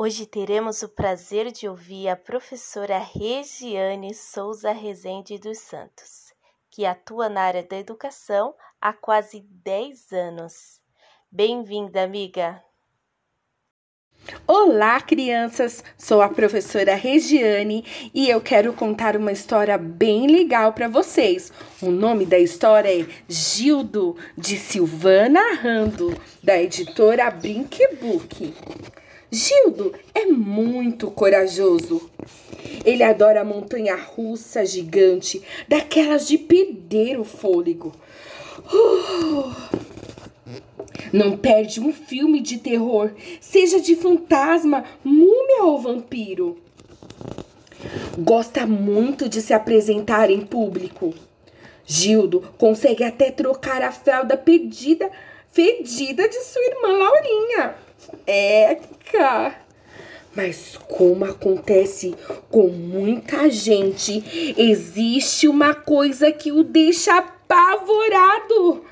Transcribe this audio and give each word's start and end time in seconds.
Hoje 0.00 0.26
teremos 0.26 0.84
o 0.84 0.88
prazer 0.88 1.50
de 1.50 1.68
ouvir 1.68 2.08
a 2.08 2.14
professora 2.14 2.98
Regiane 2.98 4.14
Souza 4.14 4.70
Rezende 4.70 5.36
dos 5.40 5.58
Santos, 5.58 6.32
que 6.70 6.86
atua 6.86 7.28
na 7.28 7.40
área 7.40 7.64
da 7.64 7.76
educação 7.76 8.54
há 8.80 8.92
quase 8.92 9.40
10 9.64 10.12
anos. 10.12 10.80
Bem-vinda, 11.32 12.00
amiga! 12.00 12.62
Olá, 14.46 15.00
crianças! 15.00 15.82
Sou 15.98 16.22
a 16.22 16.28
professora 16.28 16.94
Regiane 16.94 17.84
e 18.14 18.30
eu 18.30 18.40
quero 18.40 18.72
contar 18.72 19.16
uma 19.16 19.32
história 19.32 19.76
bem 19.76 20.28
legal 20.28 20.72
para 20.72 20.86
vocês. 20.86 21.52
O 21.82 21.90
nome 21.90 22.24
da 22.24 22.38
história 22.38 23.02
é 23.02 23.04
Gildo, 23.28 24.16
de 24.36 24.56
Silvana 24.58 25.54
Rando, 25.54 26.16
da 26.40 26.56
editora 26.56 27.28
Brinkbook. 27.32 28.54
Gildo 29.30 29.92
é 30.14 30.26
muito 30.26 31.10
corajoso. 31.10 32.10
Ele 32.84 33.02
adora 33.02 33.42
a 33.42 33.44
montanha 33.44 33.94
russa 33.94 34.64
gigante, 34.64 35.42
daquelas 35.68 36.26
de 36.26 36.38
perder 36.38 37.18
o 37.18 37.24
fôlego. 37.24 37.92
Uh! 38.72 39.78
Não 41.12 41.36
perde 41.36 41.80
um 41.80 41.92
filme 41.92 42.40
de 42.40 42.58
terror, 42.58 43.12
seja 43.40 43.80
de 43.80 43.96
fantasma, 43.96 44.84
múmia 45.04 45.64
ou 45.64 45.78
vampiro. 45.78 46.58
Gosta 48.18 48.66
muito 48.66 49.28
de 49.28 49.40
se 49.40 49.52
apresentar 49.52 50.30
em 50.30 50.40
público. 50.40 51.14
Gildo 51.86 52.42
consegue 52.58 53.04
até 53.04 53.30
trocar 53.30 53.82
a 53.82 53.92
fralda 53.92 54.36
pedida, 54.36 55.10
fedida 55.58 56.28
de 56.28 56.40
sua 56.44 56.64
irmã 56.66 56.88
Laurinha. 56.96 57.74
Eca! 58.24 59.56
Mas 60.32 60.78
como 60.86 61.24
acontece 61.24 62.14
com 62.48 62.68
muita 62.68 63.50
gente, 63.50 64.54
existe 64.56 65.48
uma 65.48 65.74
coisa 65.74 66.30
que 66.30 66.52
o 66.52 66.62
deixa 66.62 67.18
apavorado. 67.18 68.84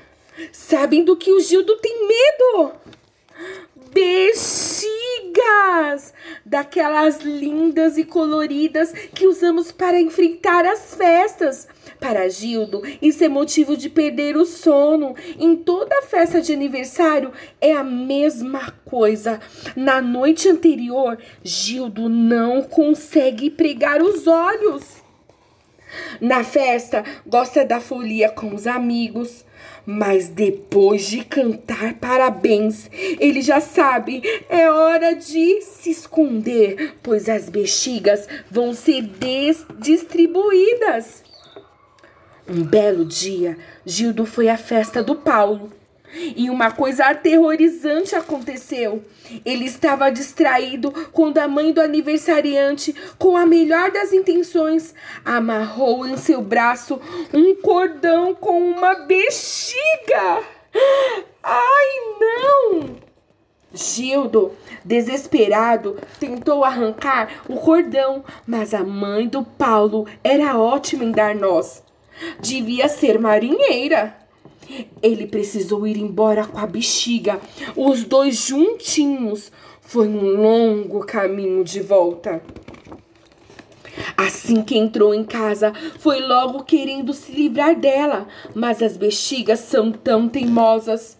Sabem 0.51 1.05
do 1.05 1.15
que 1.15 1.31
o 1.31 1.39
Gildo 1.39 1.77
tem 1.77 2.05
medo? 2.05 2.73
Bexigas! 5.37 6.13
Daquelas 6.45 7.21
lindas 7.21 7.97
e 7.97 8.03
coloridas 8.03 8.91
que 9.13 9.27
usamos 9.27 9.71
para 9.71 9.99
enfrentar 9.99 10.65
as 10.65 10.95
festas. 10.95 11.67
Para 11.99 12.29
Gildo, 12.29 12.81
isso 13.01 13.23
é 13.23 13.29
motivo 13.29 13.77
de 13.77 13.89
perder 13.89 14.35
o 14.35 14.45
sono. 14.45 15.15
Em 15.39 15.55
toda 15.55 16.01
festa 16.03 16.41
de 16.41 16.53
aniversário 16.53 17.31
é 17.61 17.73
a 17.73 17.83
mesma 17.83 18.71
coisa. 18.85 19.39
Na 19.75 20.01
noite 20.01 20.49
anterior, 20.49 21.17
Gildo 21.43 22.09
não 22.09 22.63
consegue 22.63 23.49
pregar 23.49 24.01
os 24.01 24.27
olhos. 24.27 24.97
Na 26.19 26.43
festa, 26.43 27.03
gosta 27.25 27.63
da 27.63 27.79
folia 27.79 28.29
com 28.29 28.53
os 28.53 28.67
amigos. 28.67 29.45
Mas 29.89 30.27
depois 30.27 31.07
de 31.07 31.23
cantar 31.23 31.93
parabéns, 31.93 32.89
ele 33.21 33.41
já 33.41 33.61
sabe, 33.61 34.21
é 34.49 34.69
hora 34.69 35.15
de 35.15 35.61
se 35.61 35.91
esconder, 35.91 36.95
pois 37.01 37.29
as 37.29 37.47
bexigas 37.47 38.27
vão 38.51 38.73
ser 38.73 39.09
distribuídas. 39.79 41.23
Um 42.49 42.63
belo 42.63 43.05
dia, 43.05 43.57
Gildo 43.85 44.25
foi 44.25 44.49
à 44.49 44.57
festa 44.57 45.01
do 45.01 45.15
Paulo. 45.15 45.71
E 46.35 46.49
uma 46.49 46.71
coisa 46.71 47.05
aterrorizante 47.05 48.15
aconteceu. 48.15 49.03
Ele 49.45 49.65
estava 49.65 50.09
distraído 50.09 50.91
quando 51.11 51.37
a 51.37 51.47
mãe 51.47 51.71
do 51.71 51.81
aniversariante, 51.81 52.95
com 53.17 53.35
a 53.35 53.45
melhor 53.45 53.91
das 53.91 54.13
intenções, 54.13 54.93
amarrou 55.23 56.07
em 56.07 56.17
seu 56.17 56.41
braço 56.41 56.99
um 57.33 57.55
cordão 57.55 58.33
com 58.33 58.59
uma 58.59 58.95
bexiga. 59.05 60.43
Ai, 61.43 62.15
não! 62.19 62.97
Gildo, 63.73 64.53
desesperado, 64.83 65.97
tentou 66.19 66.63
arrancar 66.63 67.43
o 67.47 67.57
cordão, 67.57 68.23
mas 68.45 68.73
a 68.73 68.83
mãe 68.83 69.27
do 69.27 69.43
Paulo 69.43 70.07
era 70.23 70.57
ótima 70.57 71.03
em 71.03 71.11
dar 71.11 71.35
nós. 71.35 71.83
Devia 72.39 72.87
ser 72.87 73.19
marinheira. 73.19 74.26
Ele 75.01 75.27
precisou 75.27 75.87
ir 75.87 75.97
embora 75.97 76.45
com 76.45 76.57
a 76.57 76.67
bexiga, 76.67 77.39
os 77.75 78.03
dois 78.03 78.35
juntinhos. 78.35 79.51
Foi 79.81 80.07
um 80.07 80.41
longo 80.41 80.99
caminho 81.05 81.63
de 81.63 81.79
volta. 81.79 82.41
Assim 84.15 84.61
que 84.63 84.77
entrou 84.77 85.13
em 85.13 85.23
casa, 85.23 85.73
foi 85.99 86.19
logo 86.19 86.63
querendo 86.63 87.13
se 87.13 87.31
livrar 87.31 87.75
dela, 87.79 88.27
mas 88.53 88.81
as 88.81 88.97
bexigas 88.97 89.59
são 89.59 89.91
tão 89.91 90.27
teimosas. 90.27 91.17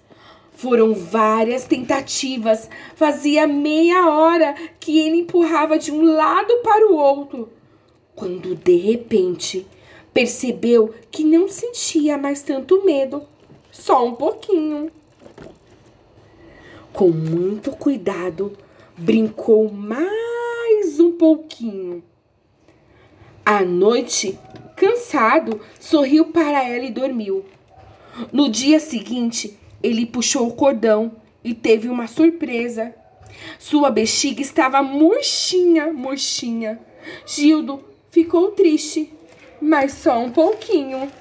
Foram 0.52 0.94
várias 0.94 1.66
tentativas, 1.66 2.70
fazia 2.96 3.46
meia 3.46 4.10
hora 4.10 4.56
que 4.80 5.00
ele 5.00 5.18
empurrava 5.18 5.78
de 5.78 5.92
um 5.92 6.04
lado 6.04 6.58
para 6.64 6.92
o 6.92 6.96
outro, 6.96 7.50
quando 8.16 8.56
de 8.56 8.76
repente 8.76 9.68
Percebeu 10.18 10.96
que 11.12 11.24
não 11.24 11.48
sentia 11.48 12.18
mais 12.18 12.42
tanto 12.42 12.84
medo, 12.84 13.22
só 13.78 14.06
um 14.06 14.16
pouquinho. 14.16 14.92
Com 16.92 17.10
muito 17.10 17.72
cuidado, 17.72 18.58
brincou 18.98 19.72
mais 19.72 21.00
um 21.00 21.12
pouquinho. 21.12 22.04
À 23.46 23.64
noite, 23.64 24.38
cansado, 24.76 25.62
sorriu 25.80 26.32
para 26.32 26.64
ela 26.68 26.86
e 26.86 26.92
dormiu. 26.92 27.46
No 28.34 28.50
dia 28.50 28.80
seguinte, 28.80 29.58
ele 29.82 30.06
puxou 30.06 30.48
o 30.48 30.54
cordão 30.54 31.14
e 31.44 31.54
teve 31.54 31.88
uma 31.88 32.08
surpresa. 32.08 32.94
Sua 33.60 33.92
bexiga 33.92 34.42
estava 34.42 34.82
murchinha, 34.82 35.94
murchinha. 35.94 36.80
Gildo 37.26 37.84
ficou 38.10 38.52
triste 38.52 39.14
mas 39.62 39.94
só 39.94 40.20
um 40.20 40.32
pouquinho. 40.32 41.12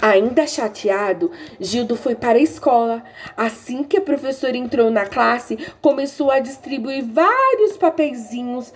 Ainda 0.00 0.46
chateado, 0.46 1.30
Gildo 1.58 1.96
foi 1.96 2.14
para 2.14 2.38
a 2.38 2.42
escola. 2.42 3.02
Assim 3.36 3.82
que 3.82 3.96
a 3.96 4.00
professora 4.00 4.56
entrou 4.56 4.90
na 4.90 5.06
classe, 5.06 5.58
começou 5.80 6.30
a 6.30 6.38
distribuir 6.38 7.04
vários 7.04 7.76
papeizinhos. 7.76 8.72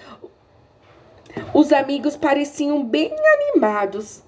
Os 1.55 1.73
amigos 1.73 2.17
pareciam 2.17 2.85
bem 2.85 3.15
animados. 3.35 4.23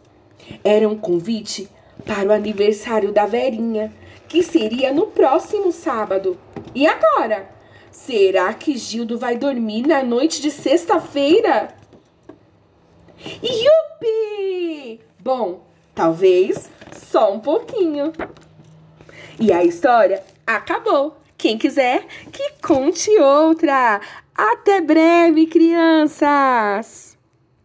Era 0.62 0.88
um 0.88 0.96
convite 0.96 1.68
para 2.04 2.28
o 2.28 2.32
aniversário 2.32 3.12
da 3.12 3.26
Verinha, 3.26 3.92
que 4.28 4.42
seria 4.42 4.92
no 4.92 5.08
próximo 5.08 5.72
sábado. 5.72 6.38
E 6.74 6.86
agora? 6.86 7.50
Será 7.90 8.52
que 8.54 8.76
Gildo 8.76 9.18
vai 9.18 9.36
dormir 9.36 9.86
na 9.86 10.02
noite 10.02 10.40
de 10.40 10.50
sexta-feira? 10.50 11.74
Yupi! 13.42 15.00
Bom, 15.18 15.62
talvez 15.94 16.68
só 17.14 17.32
um 17.32 17.38
pouquinho. 17.38 18.12
E 19.38 19.52
a 19.52 19.62
história 19.62 20.24
acabou. 20.44 21.16
Quem 21.38 21.56
quiser 21.56 22.04
que 22.32 22.54
conte 22.60 23.08
outra. 23.20 24.00
Até 24.36 24.80
breve, 24.80 25.46
crianças! 25.46 27.13